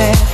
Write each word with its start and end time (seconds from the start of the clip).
said 0.00 0.29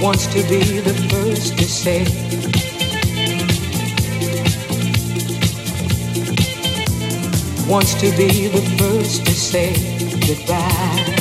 wants 0.00 0.26
to 0.28 0.42
be 0.48 0.80
the 0.80 0.94
first 1.10 1.58
to 1.58 1.64
say. 1.64 2.04
Wants 7.68 7.94
to 8.00 8.10
be 8.16 8.48
the 8.48 8.62
first 8.78 9.26
to 9.26 9.32
say 9.32 9.74
goodbye. 10.26 11.19